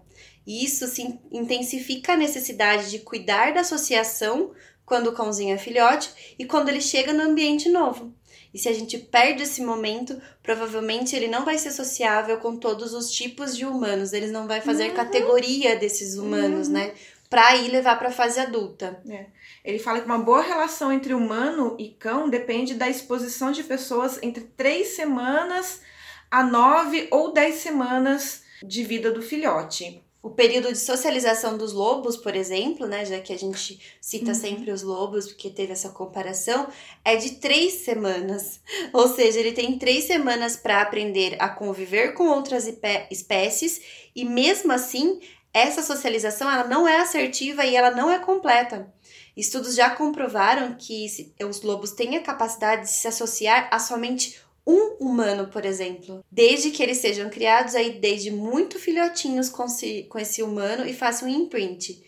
[0.46, 4.54] E isso se intensifica a necessidade de cuidar da associação
[4.86, 8.14] quando o cãozinho é filhote e quando ele chega no ambiente novo.
[8.54, 12.94] E se a gente perde esse momento, provavelmente ele não vai ser sociável com todos
[12.94, 14.14] os tipos de humanos.
[14.14, 14.96] Ele não vai fazer uhum.
[14.96, 16.74] categoria desses humanos, uhum.
[16.74, 16.94] né?
[17.30, 19.02] Pra ir levar pra fase adulta.
[19.08, 19.28] É.
[19.64, 24.20] Ele fala que uma boa relação entre humano e cão depende da exposição de pessoas
[24.22, 25.82] entre três semanas
[26.30, 30.04] a nove ou dez semanas de vida do filhote.
[30.24, 34.36] O período de socialização dos lobos, por exemplo, né, já que a gente cita uhum.
[34.36, 36.68] sempre os lobos, porque teve essa comparação,
[37.04, 38.60] é de três semanas.
[38.94, 42.68] Ou seja, ele tem três semanas para aprender a conviver com outras
[43.10, 43.82] espécies,
[44.16, 45.20] e mesmo assim,
[45.52, 48.94] essa socialização ela não é assertiva e ela não é completa.
[49.36, 51.08] Estudos já comprovaram que
[51.44, 54.40] os lobos têm a capacidade de se associar a somente
[54.72, 60.06] um humano, por exemplo, desde que eles sejam criados aí desde muito filhotinhos com, si,
[60.10, 62.02] com esse humano e façam um imprint.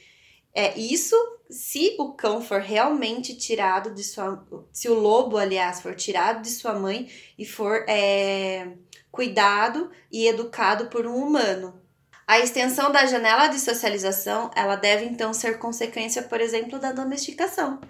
[0.56, 1.16] É isso
[1.50, 4.46] se o cão for realmente tirado de sua.
[4.72, 8.72] Se o lobo, aliás, for tirado de sua mãe e for é,
[9.12, 11.82] cuidado e educado por um humano.
[12.26, 17.82] A extensão da janela de socialização, ela deve então ser consequência, por exemplo, da domesticação.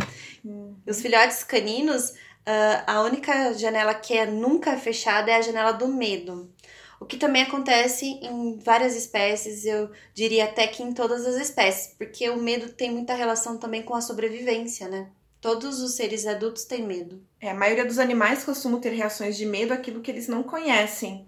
[0.44, 0.76] Hum.
[0.88, 2.14] Os filhotes caninos
[2.46, 6.52] Uh, a única janela que é nunca fechada é a janela do medo.
[7.00, 11.94] O que também acontece em várias espécies, eu diria até que em todas as espécies,
[11.98, 15.10] porque o medo tem muita relação também com a sobrevivência, né?
[15.42, 17.22] Todos os seres adultos têm medo.
[17.42, 21.28] É, a maioria dos animais costumam ter reações de medo àquilo que eles não conhecem.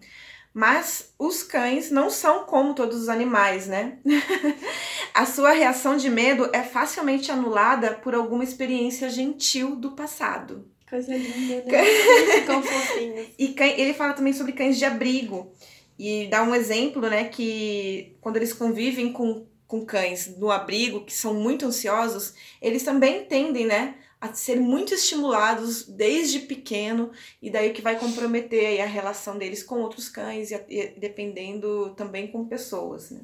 [0.53, 3.99] Mas os cães não são como todos os animais, né?
[5.13, 10.65] a sua reação de medo é facilmente anulada por alguma experiência gentil do passado.
[10.89, 11.83] Coisa linda, né?
[12.39, 13.27] Ficam fofinhos.
[13.39, 15.51] E ele fala também sobre cães de abrigo.
[15.97, 21.13] E dá um exemplo, né, que quando eles convivem com, com cães no abrigo, que
[21.13, 27.71] são muito ansiosos, eles também tendem, né, a ser muito estimulados desde pequeno, e daí
[27.71, 33.11] que vai comprometer a relação deles com outros cães, e, e dependendo também com pessoas,
[33.11, 33.21] né.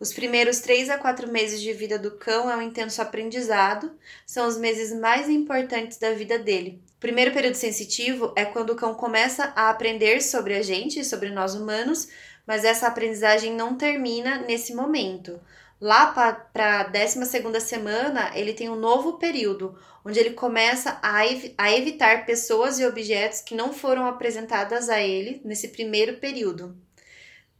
[0.00, 3.92] Os primeiros 3 a 4 meses de vida do cão é um intenso aprendizado,
[4.24, 6.82] são os meses mais importantes da vida dele.
[6.96, 11.28] O primeiro período sensitivo é quando o cão começa a aprender sobre a gente, sobre
[11.28, 12.08] nós humanos,
[12.46, 15.38] mas essa aprendizagem não termina nesse momento.
[15.78, 21.52] Lá para a 12 semana, ele tem um novo período, onde ele começa a, ev
[21.58, 26.74] a evitar pessoas e objetos que não foram apresentadas a ele nesse primeiro período.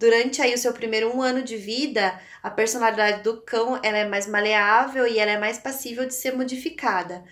[0.00, 4.08] Durante aí o seu primeiro um ano de vida, a personalidade do cão ela é
[4.08, 7.22] mais maleável e ela é mais passível de ser modificada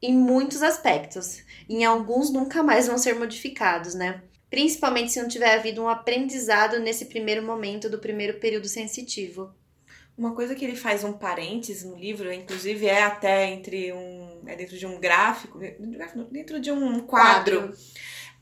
[0.00, 1.42] em muitos aspectos.
[1.68, 4.22] Em alguns nunca mais vão ser modificados, né?
[4.48, 9.52] Principalmente se não tiver havido um aprendizado nesse primeiro momento do primeiro período sensitivo.
[10.16, 14.42] Uma coisa que ele faz um parênteses no livro, inclusive é até entre um.
[14.46, 15.58] é dentro de um gráfico,
[16.30, 17.62] dentro de um quadro.
[17.62, 17.76] quadro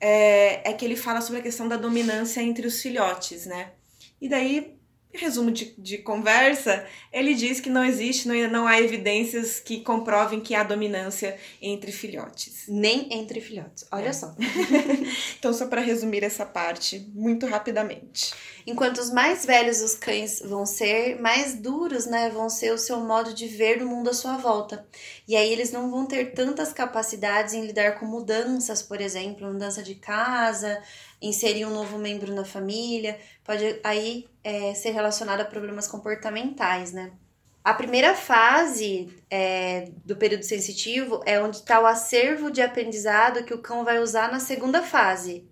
[0.01, 3.73] é, é que ele fala sobre a questão da dominância entre os filhotes, né?
[4.21, 4.81] E daí
[5.13, 10.41] resumo de, de conversa, ele diz que não existe, não, não há evidências que comprovem
[10.41, 12.65] que há dominância entre filhotes.
[12.69, 14.13] Nem entre filhotes, olha é.
[14.13, 14.35] só.
[15.39, 18.33] então, só para resumir essa parte, muito rapidamente.
[18.67, 23.01] Enquanto os mais velhos os cães vão ser, mais duros, né, vão ser o seu
[23.01, 24.87] modo de ver o mundo à sua volta.
[25.27, 29.83] E aí eles não vão ter tantas capacidades em lidar com mudanças, por exemplo, mudança
[29.83, 30.83] de casa,
[31.21, 37.13] inserir um novo membro na família, pode aí é, ser relacionado a problemas comportamentais, né?
[37.63, 43.53] A primeira fase é, do período sensitivo é onde está o acervo de aprendizado que
[43.53, 45.47] o cão vai usar na segunda fase.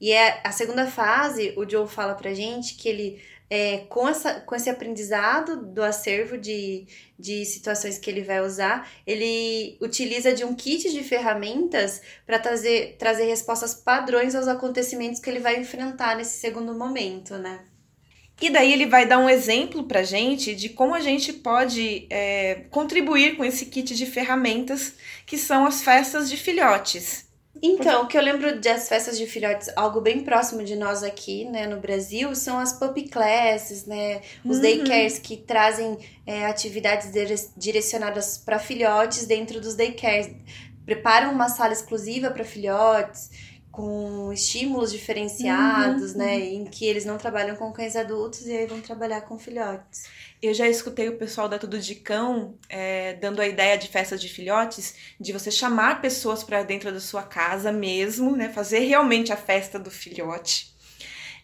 [0.00, 4.40] E é a segunda fase, o Joe fala pra gente que ele é, com, essa,
[4.40, 6.86] com esse aprendizado do acervo de,
[7.18, 12.96] de situações que ele vai usar, ele utiliza de um kit de ferramentas para trazer,
[12.98, 17.64] trazer respostas padrões aos acontecimentos que ele vai enfrentar nesse segundo momento, né?
[18.40, 22.66] E daí ele vai dar um exemplo pra gente de como a gente pode é,
[22.70, 24.92] contribuir com esse kit de ferramentas
[25.24, 27.25] que são as festas de filhotes.
[27.62, 31.44] Então, o que eu lembro das festas de filhotes, algo bem próximo de nós aqui,
[31.44, 34.62] né, no Brasil, são as puppy classes, né, os uhum.
[34.62, 37.10] daycares que trazem é, atividades
[37.56, 40.30] direcionadas para filhotes dentro dos daycares.
[40.84, 43.30] Preparam uma sala exclusiva para filhotes,
[43.76, 46.18] com estímulos diferenciados, uhum.
[46.18, 50.04] né, em que eles não trabalham com cães adultos e aí vão trabalhar com filhotes.
[50.40, 54.18] Eu já escutei o pessoal da Tudo de Cão é, dando a ideia de festas
[54.18, 58.48] de filhotes, de você chamar pessoas para dentro da sua casa mesmo, né?
[58.48, 60.74] Fazer realmente a festa do filhote.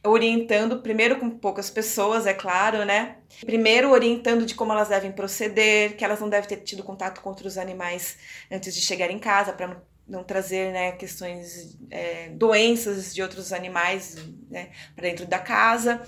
[0.02, 3.16] Orientando, primeiro com poucas pessoas, é claro, né?
[3.44, 7.28] Primeiro orientando de como elas devem proceder, que elas não devem ter tido contato com
[7.28, 8.16] outros animais
[8.50, 14.16] antes de chegar em casa, para não trazer né, questões, é, doenças de outros animais
[14.50, 16.02] né, para dentro da casa.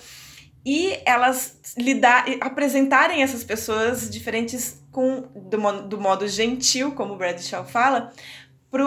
[0.67, 7.67] E elas lidar, apresentarem essas pessoas diferentes com do, do modo gentil, como o Bradshaw
[7.67, 8.13] fala,
[8.71, 8.87] pro,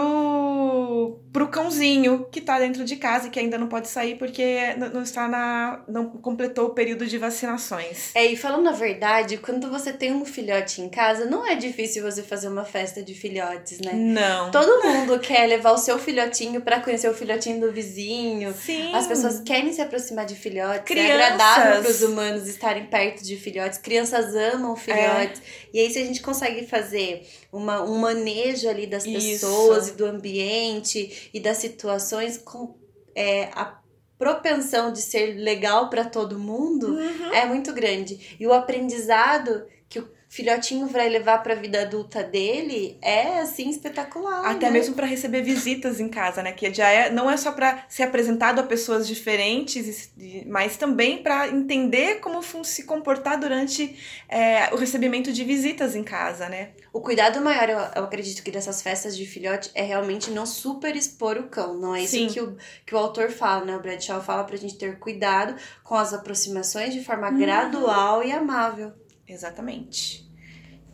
[1.32, 5.02] pro cãozinho que tá dentro de casa e que ainda não pode sair porque não
[5.02, 5.82] está na.
[5.88, 8.10] não completou o período de vacinações.
[8.14, 12.02] É, e falando a verdade, quando você tem um filhote em casa, não é difícil
[12.02, 13.92] você fazer uma festa de filhotes, né?
[13.92, 14.50] Não.
[14.50, 18.54] Todo mundo quer levar o seu filhotinho para conhecer o filhotinho do vizinho.
[18.54, 18.94] Sim.
[18.94, 20.84] As pessoas querem se aproximar de filhotes.
[20.84, 21.10] Crianças.
[21.10, 23.78] É agradável para os humanos estarem perto de filhotes.
[23.78, 25.40] Crianças amam filhotes.
[25.40, 25.68] É.
[25.74, 29.46] E aí, se a gente consegue fazer uma, um manejo ali das Isso.
[29.46, 32.76] pessoas e do ambiente e das situações com
[33.14, 33.78] é, a
[34.18, 37.32] propensão de ser legal para todo mundo uhum.
[37.32, 38.36] é muito grande.
[38.38, 43.70] E o aprendizado que o filhotinho vai levar para a vida adulta dele é assim
[43.70, 44.44] espetacular.
[44.44, 44.72] Até né?
[44.72, 46.52] mesmo para receber visitas em casa, né?
[46.52, 50.10] Que já é, não é só para ser apresentado a pessoas diferentes,
[50.46, 56.48] mas também para entender como se comportar durante é, o recebimento de visitas em casa,
[56.48, 56.70] né?
[56.92, 60.94] O cuidado maior, eu, eu, acredito que dessas festas de filhote é realmente não super
[60.94, 61.78] expor o cão.
[61.78, 63.76] Não é isso que o, que o autor fala, né?
[63.76, 67.38] O Bradshaw fala pra gente ter cuidado com as aproximações de forma uhum.
[67.38, 68.92] gradual e amável.
[69.28, 70.26] Exatamente.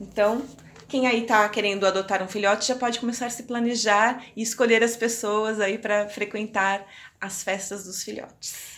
[0.01, 0.43] Então,
[0.89, 4.83] quem aí tá querendo adotar um filhote já pode começar a se planejar e escolher
[4.83, 6.85] as pessoas aí para frequentar
[7.21, 8.75] as festas dos filhotes.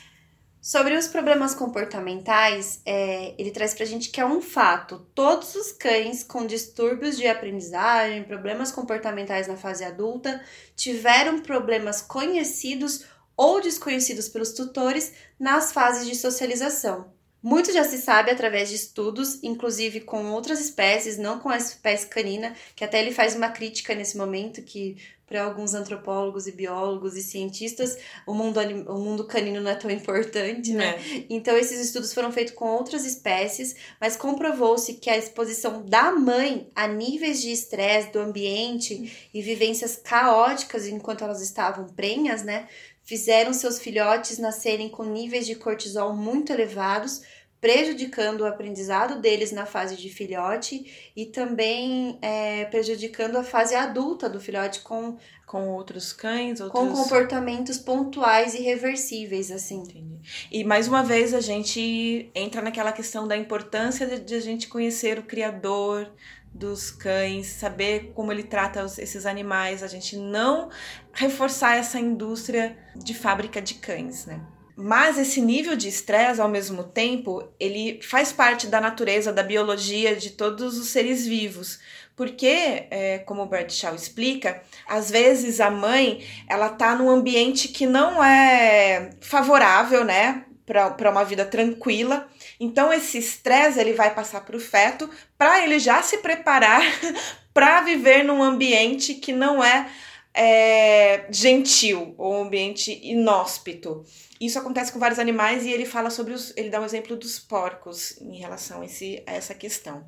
[0.60, 5.70] Sobre os problemas comportamentais, é, ele traz pra gente que é um fato: todos os
[5.70, 10.42] cães com distúrbios de aprendizagem, problemas comportamentais na fase adulta,
[10.74, 13.04] tiveram problemas conhecidos
[13.36, 17.15] ou desconhecidos pelos tutores nas fases de socialização.
[17.42, 22.06] Muito já se sabe através de estudos, inclusive com outras espécies, não com a espécie
[22.06, 24.96] canina, que até ele faz uma crítica nesse momento que
[25.26, 29.90] para alguns antropólogos e biólogos e cientistas, o mundo, o mundo canino não é tão
[29.90, 30.94] importante, né?
[30.94, 31.24] É.
[31.28, 36.70] Então, esses estudos foram feitos com outras espécies, mas comprovou-se que a exposição da mãe
[36.74, 42.68] a níveis de estresse do ambiente e vivências caóticas enquanto elas estavam prenhas, né?
[43.06, 47.22] Fizeram seus filhotes nascerem com níveis de cortisol muito elevados,
[47.60, 54.28] prejudicando o aprendizado deles na fase de filhote e também é, prejudicando a fase adulta
[54.28, 55.16] do filhote com
[55.46, 56.72] com outros cães, outros...
[56.72, 59.78] com comportamentos pontuais e reversíveis, assim.
[59.78, 60.18] Entendi.
[60.50, 64.66] E mais uma vez a gente entra naquela questão da importância de, de a gente
[64.66, 66.10] conhecer o criador
[66.56, 70.70] dos cães, saber como ele trata os, esses animais, a gente não
[71.12, 74.40] reforçar essa indústria de fábrica de cães, né?
[74.78, 80.14] Mas esse nível de estresse, ao mesmo tempo, ele faz parte da natureza, da biologia
[80.14, 81.78] de todos os seres vivos.
[82.14, 87.68] Porque, é, como o Bert Shaw explica, às vezes a mãe ela tá num ambiente
[87.68, 92.28] que não é favorável, né, para uma vida tranquila.
[92.58, 96.82] Então esse estresse ele vai passar para o feto para ele já se preparar
[97.52, 99.90] para viver num ambiente que não é,
[100.34, 104.04] é gentil ou um ambiente inóspito.
[104.40, 106.54] Isso acontece com vários animais e ele fala sobre os.
[106.56, 110.04] Ele dá um exemplo dos porcos em relação a, esse, a essa questão.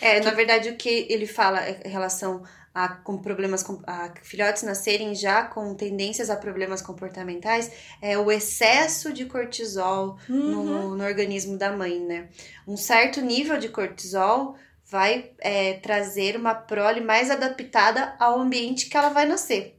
[0.00, 2.42] É, na verdade, o que ele fala em relação
[2.74, 9.12] a com problemas a filhotes nascerem já com tendências a problemas comportamentais é o excesso
[9.12, 10.36] de cortisol uhum.
[10.36, 12.28] no, no organismo da mãe, né?
[12.66, 18.96] Um certo nível de cortisol vai é, trazer uma prole mais adaptada ao ambiente que
[18.96, 19.78] ela vai nascer.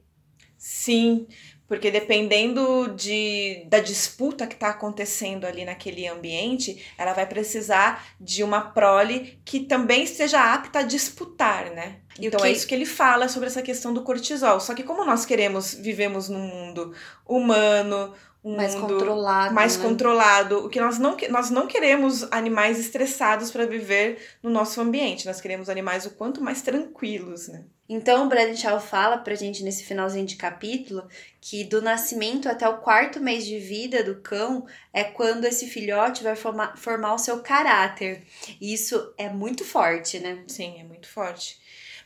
[0.56, 1.26] Sim.
[1.70, 8.42] Porque dependendo de, da disputa que está acontecendo ali naquele ambiente, ela vai precisar de
[8.42, 12.00] uma prole que também esteja apta a disputar, né?
[12.18, 12.48] E então que...
[12.48, 14.58] é isso que ele fala sobre essa questão do cortisol.
[14.58, 16.92] Só que como nós queremos, vivemos num mundo
[17.24, 19.84] humano, um mais mundo controlado, mais né?
[19.84, 20.66] controlado.
[20.66, 25.24] O que nós não, nós não queremos animais estressados para viver no nosso ambiente.
[25.24, 27.62] Nós queremos animais o quanto mais tranquilos, né?
[27.92, 31.08] Então, o Bradshaw fala pra gente nesse finalzinho de capítulo
[31.40, 36.22] que do nascimento até o quarto mês de vida do cão é quando esse filhote
[36.22, 38.22] vai formar, formar o seu caráter.
[38.60, 40.44] E isso é muito forte, né?
[40.46, 41.58] Sim, é muito forte.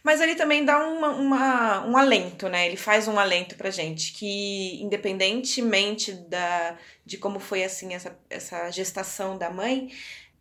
[0.02, 2.66] Mas ele também dá uma, uma, um alento, né?
[2.66, 8.70] Ele faz um alento pra gente, que independentemente da, de como foi assim essa, essa
[8.70, 9.90] gestação da mãe,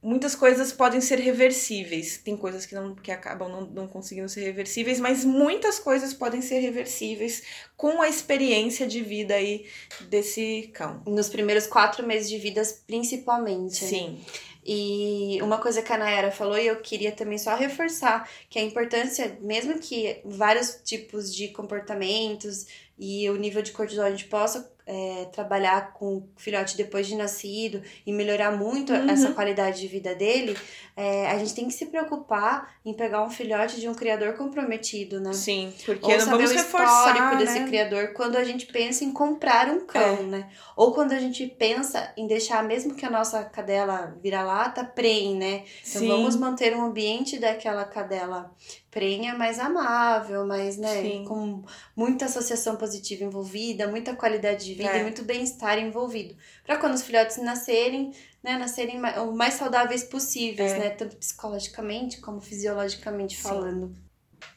[0.04, 2.18] muitas coisas podem ser reversíveis.
[2.18, 6.42] Tem coisas que, não, que acabam não, não conseguindo ser reversíveis, mas muitas coisas podem
[6.42, 7.44] ser reversíveis
[7.78, 9.66] com a experiência de vida aí
[10.10, 11.02] desse cão.
[11.08, 13.84] Nos primeiros quatro meses de vida, principalmente.
[13.84, 13.90] Né?
[13.90, 14.22] Sim.
[14.66, 18.62] E uma coisa que a Nayara falou, e eu queria também só reforçar, que a
[18.62, 22.66] importância, mesmo que vários tipos de comportamentos
[22.98, 27.16] e o nível de cortisol a gente possa é, trabalhar com o filhote depois de
[27.16, 29.10] nascido e melhorar muito uhum.
[29.10, 30.58] essa qualidade de vida dele,
[30.96, 35.20] é, a gente tem que se preocupar em pegar um filhote de um criador comprometido,
[35.20, 35.32] né?
[35.34, 37.38] Sim, porque Ou não saber vamos o reforçar, histórico né?
[37.38, 40.24] desse criador quando a gente pensa em comprar um cão, É.
[40.24, 40.50] né?
[40.76, 45.64] Ou quando a gente pensa em deixar, mesmo que a nossa cadela vira-lata, prem, né?
[45.88, 46.08] Então Sim.
[46.10, 48.52] vamos manter um ambiente daquela cadela
[48.94, 51.02] prenha mais amável, mais, né?
[51.02, 51.26] Sim.
[51.26, 51.64] Com
[51.96, 55.00] muita associação positiva envolvida, muita qualidade de vida É.
[55.00, 56.36] e muito bem-estar envolvido.
[56.64, 60.78] Para quando os filhotes nascerem, né, nascerem o mais saudáveis possíveis, É.
[60.80, 60.90] né?
[60.92, 63.42] Tanto psicologicamente como fisiologicamente Sim.
[63.42, 63.96] falando.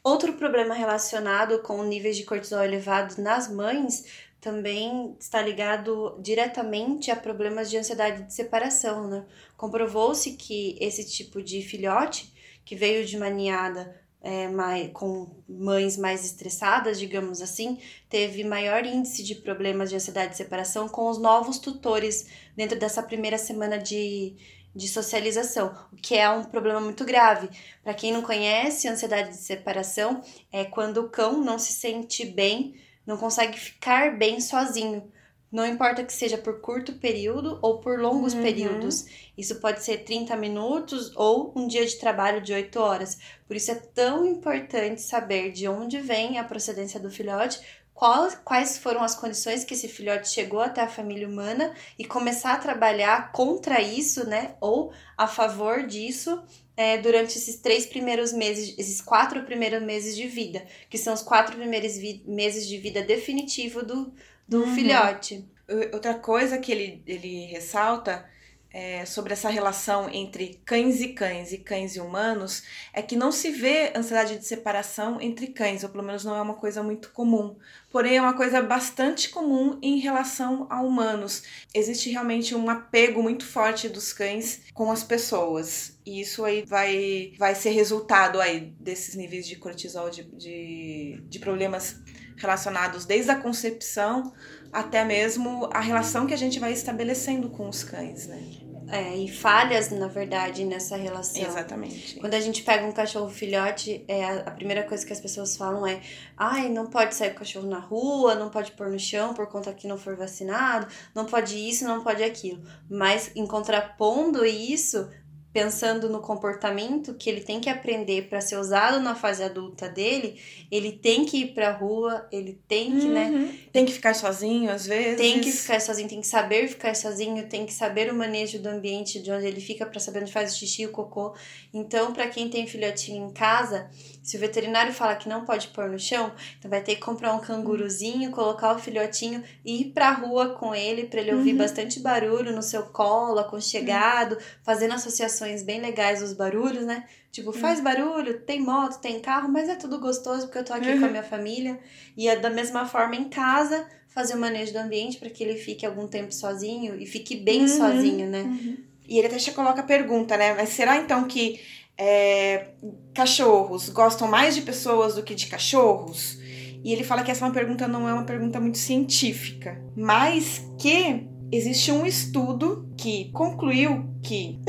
[0.03, 4.05] Outro problema relacionado com níveis de cortisol elevados nas mães
[4.39, 9.25] também está ligado diretamente a problemas de ansiedade de separação, né?
[9.57, 12.31] Comprovou-se que esse tipo de filhote
[12.63, 18.85] que veio de uma ninhada é, mais, com mães mais estressadas, digamos assim, teve maior
[18.85, 23.77] índice de problemas de ansiedade de separação com os novos tutores dentro dessa primeira semana
[23.77, 24.35] de,
[24.75, 27.49] de socialização, o que é um problema muito grave.
[27.83, 32.75] Para quem não conhece, ansiedade de separação é quando o cão não se sente bem,
[33.05, 35.11] não consegue ficar bem sozinho.
[35.51, 38.41] Não importa que seja por curto período ou por longos Uhum.
[38.41, 39.05] períodos.
[39.37, 43.17] Isso pode ser 30 minutos ou um dia de trabalho de 8 horas.
[43.47, 47.59] Por isso é tão importante saber de onde vem a procedência do filhote,
[47.93, 52.53] qual, quais foram as condições que esse filhote chegou até a família humana e começar
[52.53, 54.55] a trabalhar contra isso, né?
[54.61, 56.43] Ou a favor disso
[56.75, 61.23] é, durante esses três primeiros meses, esses quatro primeiros meses de vida, que são os
[61.23, 61.93] quatro primeiros
[62.25, 64.13] meses de vida definitivo do,
[64.47, 64.75] do Uhum.
[64.75, 65.45] filhote.
[65.93, 68.25] Outra coisa que ele, ele ressalta
[68.71, 73.31] é, sobre essa relação entre cães e cães e cães e humanos é que não
[73.31, 77.09] se vê ansiedade de separação entre cães, ou pelo menos não é uma coisa muito
[77.11, 77.57] comum.
[77.89, 81.43] Porém, é uma coisa bastante comum em relação a humanos.
[81.73, 85.97] Existe realmente um apego muito forte dos cães com as pessoas.
[86.05, 91.39] E isso aí vai, vai ser resultado aí desses níveis de cortisol, de, de, de
[91.39, 91.97] problemas
[92.37, 94.31] relacionados desde a concepção
[94.71, 98.67] até mesmo a relação que a gente vai estabelecendo com os cães, né?
[98.89, 101.43] é, e falhas, na verdade, nessa relação.
[101.43, 102.15] Exatamente.
[102.19, 105.85] Quando a gente pega um cachorro filhote, é, a, primeira coisa que as pessoas falam
[105.85, 106.01] é:
[106.37, 109.47] ai, não pode sair com o cachorro na rua, não pode pôr no chão por
[109.47, 112.63] conta que não for vacinado, não pode isso, não pode aquilo.
[112.89, 115.09] Mas, em contrapondo isso,
[115.53, 120.39] pensando no comportamento que ele tem que aprender para ser usado na fase adulta dele,
[120.69, 123.39] ele tem que ir pra rua, ele tem que, né, uhum.
[123.39, 123.55] né?
[123.71, 125.17] Tem que ficar sozinho às vezes.
[125.17, 128.67] Tem que ficar sozinho, tem que saber ficar sozinho, tem que saber o manejo do
[128.67, 131.33] ambiente de onde ele fica para saber onde faz o xixi e o cocô.
[131.73, 133.89] Então, para quem tem filhotinho em casa,
[134.21, 137.33] se o veterinário fala que não pode pôr no chão, então vai ter que comprar
[137.33, 141.57] um canguruzinho, colocar o filhotinho e ir pra rua com ele para ele ouvir uhum.
[141.57, 144.41] bastante barulho no seu colo, aconchegado, uhum.
[144.63, 147.05] fazendo associações bem legais dos barulhos, né?
[147.31, 147.83] Tipo, faz uhum.
[147.83, 151.05] barulho, tem moto, tem carro, mas é tudo gostoso porque eu tô aqui com a
[151.05, 151.11] uhum.
[151.11, 151.79] minha família.
[152.15, 155.55] E é da mesma forma em casa, fazer o manejo do ambiente para que ele
[155.55, 157.67] fique algum tempo sozinho e fique bem uhum.
[157.67, 158.77] sozinho, né?
[159.07, 160.53] E ele até te coloca a pergunta, né?
[160.53, 161.61] Mas será então que
[161.97, 162.69] é,
[163.13, 166.39] cachorros gostam mais de pessoas do que de cachorros?
[166.83, 170.61] E ele fala que essa é uma pergunta não é uma pergunta muito científica, mas
[170.79, 174.59] que existe um estudo que concluiu que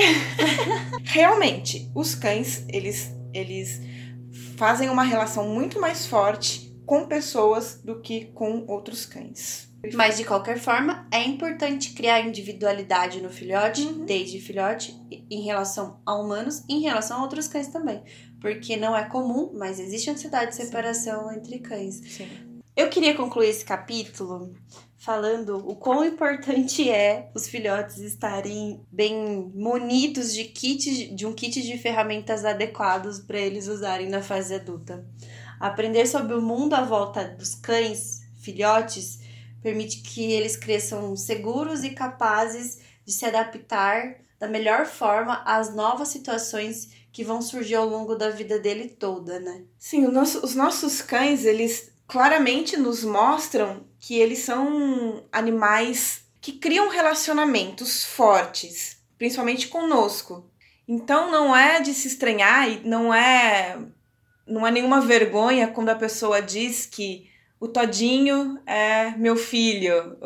[1.04, 3.80] realmente os cães eles eles
[4.56, 9.68] fazem uma relação muito mais forte com pessoas do que com outros cães.
[9.94, 14.04] Mas de qualquer forma, é importante criar individualidade no filhote, uhum.
[14.04, 14.98] desde filhote,
[15.30, 18.02] em relação a humanos e em relação a outros cães também.
[18.40, 21.36] Porque não é comum, mas existe ansiedade de separação Sim.
[21.36, 21.94] entre cães.
[21.96, 22.28] Sim.
[22.78, 24.54] Eu queria concluir esse capítulo
[24.96, 31.60] falando o quão importante é os filhotes estarem bem munidos de kit, de um kit
[31.60, 35.04] de ferramentas adequados para eles usarem na fase adulta.
[35.58, 39.22] Aprender sobre o mundo à volta dos cães, filhotes,
[39.60, 46.10] permite que eles cresçam seguros e capazes de se adaptar da melhor forma às novas
[46.10, 49.64] situações que vão surgir ao longo da vida dele toda, né?
[49.76, 56.88] Sim, nosso, os nossos cães, eles claramente nos mostram que eles são animais que criam
[56.88, 60.50] relacionamentos fortes, principalmente conosco.
[60.88, 63.78] Então não é de se estranhar e não é
[64.46, 67.28] não é nenhuma vergonha quando a pessoa diz que
[67.60, 70.16] o Todinho é meu filho,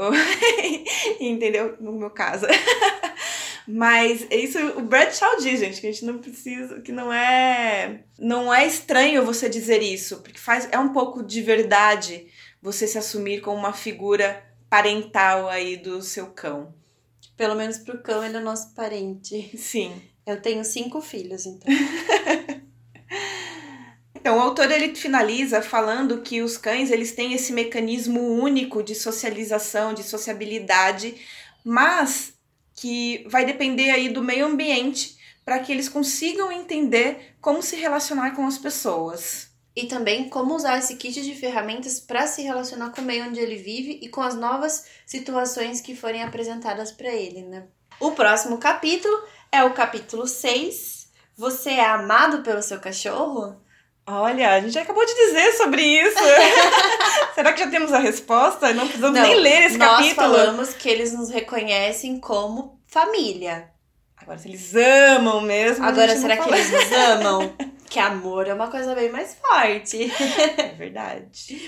[1.18, 1.76] entendeu?
[1.80, 2.46] No meu caso.
[3.66, 8.52] Mas isso o Bradshaw diz, gente, que a gente não precisa, que não é, não
[8.52, 12.26] é estranho você dizer isso, porque faz é um pouco de verdade
[12.60, 16.74] você se assumir como uma figura parental aí do seu cão.
[17.36, 19.50] Pelo menos pro cão ele é nosso parente.
[19.56, 20.00] Sim.
[20.26, 21.72] Eu tenho cinco filhos, então.
[24.22, 28.94] Então, o autor ele finaliza falando que os cães eles têm esse mecanismo único de
[28.94, 31.16] socialização, de sociabilidade,
[31.64, 32.32] mas
[32.82, 38.32] que vai depender aí do meio ambiente para que eles consigam entender como se relacionar
[38.32, 39.52] com as pessoas.
[39.76, 43.38] E também como usar esse kit de ferramentas para se relacionar com o meio onde
[43.38, 47.68] ele vive e com as novas situações que forem apresentadas para ele, né?
[48.00, 49.16] O próximo capítulo
[49.52, 51.08] é o capítulo 6.
[51.36, 53.61] Você é amado pelo seu cachorro?
[54.06, 56.18] Olha, a gente acabou de dizer sobre isso.
[57.34, 58.72] Será que já temos a resposta?
[58.74, 60.28] Não precisamos Não, nem ler esse nós capítulo.
[60.28, 63.70] Nós falamos que eles nos reconhecem como família.
[64.16, 65.84] Agora, se eles amam mesmo.
[65.84, 67.54] Agora, será que eles nos amam?
[67.92, 70.10] que amor é uma coisa bem mais forte.
[70.56, 71.60] É verdade.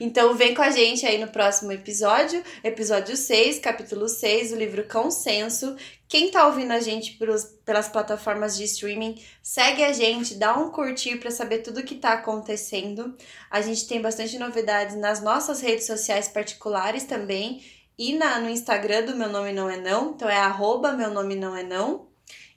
[0.00, 4.84] então vem com a gente aí no próximo episódio, episódio 6, capítulo 6, o livro
[4.88, 5.76] Consenso.
[6.08, 10.70] Quem tá ouvindo a gente pelos, pelas plataformas de streaming, segue a gente, dá um
[10.70, 13.16] curtir para saber tudo que tá acontecendo.
[13.48, 17.62] A gente tem bastante novidades nas nossas redes sociais particulares também.
[17.96, 21.36] E na, no Instagram do Meu Nome Não É Não, então é arroba Meu Nome
[21.36, 22.08] Não É Não.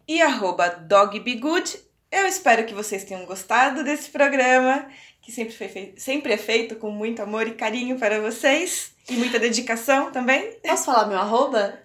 [0.07, 4.88] E arroba dogbegood eu espero que vocês tenham gostado desse programa,
[5.22, 8.91] que sempre, foi feito, sempre é feito com muito amor e carinho para vocês.
[9.09, 10.59] E muita dedicação também.
[10.64, 11.80] Posso falar meu arroba?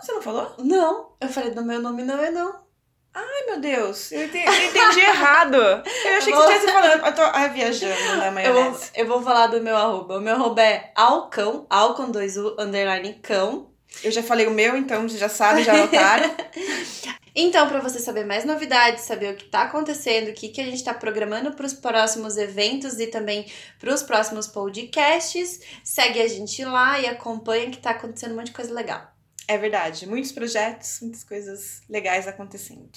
[0.00, 0.54] Você não falou?
[0.58, 2.62] Não, eu falei do meu nome não é não.
[3.14, 5.56] Ai, meu Deus, eu entendi, eu entendi errado.
[5.56, 7.06] Eu achei que você estivesse falando.
[7.06, 8.90] Eu tô ai, viajando na maionese.
[8.96, 10.16] Eu vou, eu vou falar do meu arroba.
[10.16, 13.70] O meu arroba é alcão, alcão 2u, underline cão.
[14.02, 16.34] Eu já falei o meu, então você já sabe, já anotaram.
[17.34, 20.64] Então, para você saber mais novidades, saber o que está acontecendo, o que, que a
[20.64, 26.28] gente está programando para os próximos eventos e também para os próximos podcasts, segue a
[26.28, 29.10] gente lá e acompanha que está acontecendo um monte de coisa legal.
[29.48, 32.90] É verdade, muitos projetos, muitas coisas legais acontecendo.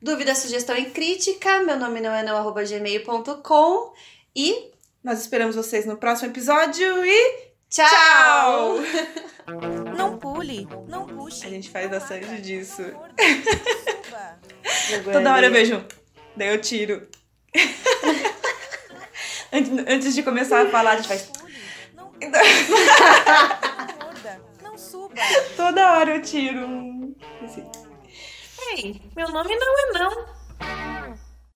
[0.00, 3.94] Dúvida, sugestão e crítica, meu nome não é não, arroba gmail.com
[4.34, 4.72] e
[5.02, 8.76] nós esperamos vocês no próximo episódio e tchau!
[9.96, 10.66] Não pule!
[10.88, 11.46] não puxe.
[11.46, 12.82] A gente faz bastante disso.
[15.12, 15.84] Toda hora eu vejo.
[16.36, 17.08] Daí eu tiro.
[19.52, 21.30] Antes de começar a falar, a gente faz.
[24.62, 25.14] Não suba.
[25.56, 27.14] Toda hora eu tiro.
[28.72, 30.26] Ei, meu nome não é não.